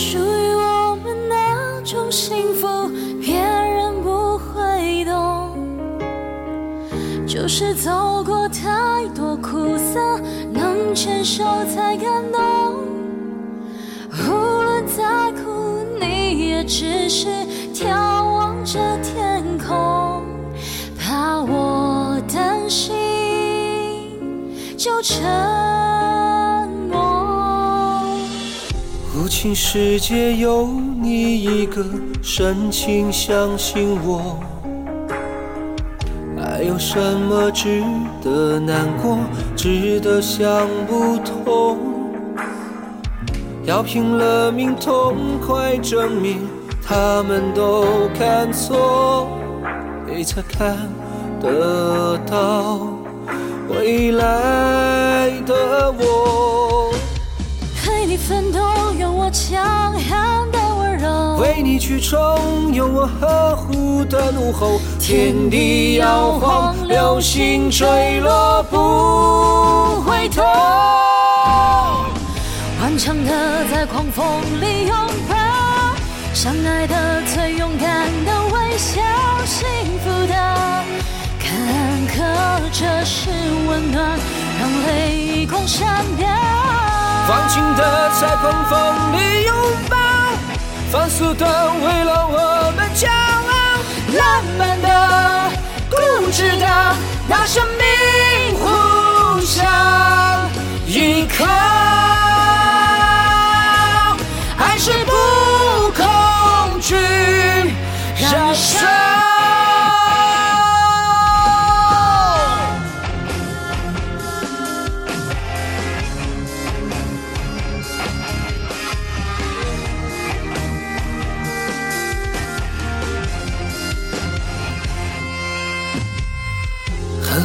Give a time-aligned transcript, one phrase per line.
[0.00, 2.68] 属于我们那种幸福
[3.20, 5.58] 别人不会懂。
[7.26, 10.20] 就是走过太多苦涩
[10.52, 11.42] 能牵手
[11.74, 12.38] 才感动。
[14.12, 17.26] 无论再苦你也只是
[17.74, 20.22] 眺望着天空
[20.96, 22.94] 怕我担心
[24.76, 25.87] 就成
[29.40, 30.66] 情世界有
[31.00, 31.86] 你一个，
[32.20, 34.40] 深情相信我。
[36.36, 37.84] 还有什么值
[38.20, 39.16] 得难过，
[39.54, 41.78] 值得想不通？
[43.62, 45.14] 要拼了命痛
[45.46, 46.38] 快证明
[46.84, 49.28] 他们都看错，
[50.04, 50.76] 你才看
[51.40, 52.80] 得到
[53.68, 56.27] 未来的我。
[61.78, 64.80] 去冲，有我呵护的怒吼。
[64.98, 70.42] 天地摇晃，流星坠落不回头。
[72.80, 74.24] 顽强的在狂风
[74.60, 74.96] 里拥
[75.28, 75.36] 抱，
[76.34, 79.00] 相爱的最勇敢的微笑，
[79.44, 79.66] 幸
[80.02, 80.34] 福的
[81.38, 81.48] 坎
[82.08, 82.16] 坷，
[82.72, 83.30] 这是
[83.68, 84.18] 温暖，
[84.58, 86.26] 让泪光闪耀。
[87.26, 88.72] 放晴的在狂风
[89.12, 89.77] 里拥抱
[97.28, 98.07] 让，生命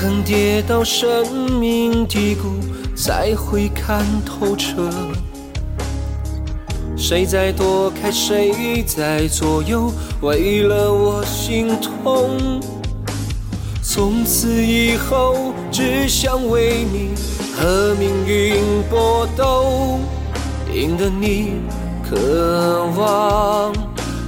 [0.00, 2.60] 狠狠跌到，生命低谷，
[2.94, 4.88] 才会看透彻。
[6.96, 12.60] 谁在躲开，谁在左右，为了我心痛。
[13.82, 17.10] 从此以后，只想为你
[17.56, 19.98] 和命运搏斗，
[20.72, 21.54] 赢得你
[22.08, 23.74] 渴望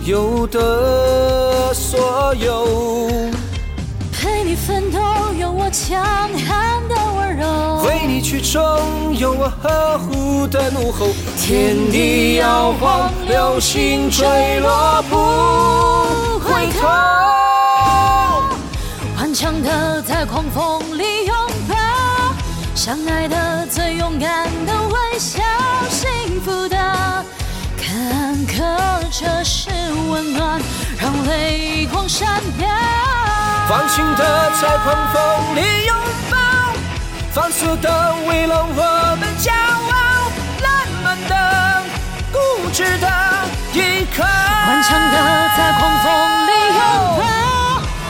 [0.05, 2.90] 有的所有。
[5.73, 6.03] 强
[6.47, 7.83] 悍的温柔。
[7.87, 11.07] 为你去冲，有我呵护的怒吼。
[11.39, 16.89] 天地摇晃，流星坠落不回头。
[19.17, 21.37] 顽强的在狂风里拥
[21.69, 21.77] 抱，
[22.75, 25.41] 相爱的最勇敢的微笑，
[25.89, 26.77] 幸福的
[27.77, 28.59] 坎坷，
[29.11, 29.27] 这
[33.71, 35.97] 放晴的在狂风里拥
[36.29, 36.37] 抱，
[37.33, 39.95] 放肆的为了我们骄傲，
[40.61, 40.73] 浪
[41.05, 41.81] 漫的、
[42.33, 43.07] 固执的
[43.73, 44.25] 依靠。
[44.25, 45.17] 顽强的
[45.57, 46.11] 在狂风
[46.49, 46.83] 里拥
[47.17, 47.23] 抱，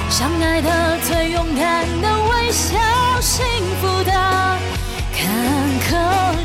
[0.09, 2.79] 相爱的最勇敢的微笑，
[3.21, 3.45] 幸
[3.83, 4.13] 福的
[5.13, 5.29] 坎
[5.85, 5.93] 坷，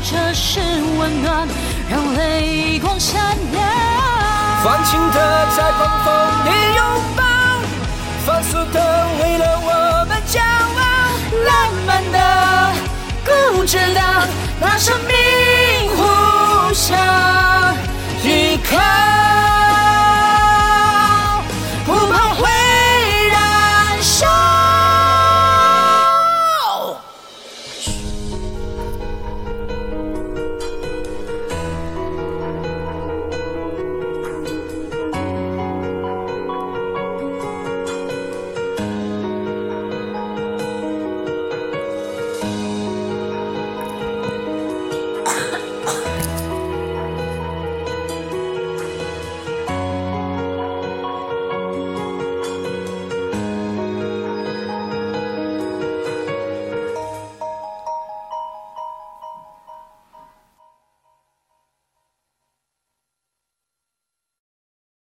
[0.04, 0.60] 这是
[0.98, 1.48] 温暖，
[1.88, 3.60] 让泪光闪耀。
[4.62, 6.12] 放晴的在狂风
[6.44, 6.84] 里拥
[7.16, 7.24] 抱，
[8.26, 10.82] 放肆的为了我们骄傲，
[11.44, 12.18] 浪漫的、
[13.24, 14.00] 固执的，
[14.60, 15.15] 拿生命。